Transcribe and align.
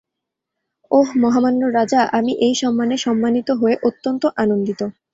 ওহ, 0.91 1.07
মহামান্য 1.17 1.61
রাজা, 1.69 2.01
আমি 2.11 2.33
এই 2.39 2.53
সম্মানে 2.55 2.95
সম্মানিত 2.97 3.49
হয়ে 3.51 3.75
অত্যন্ত 3.83 4.23
আনন্দিত। 4.37 4.81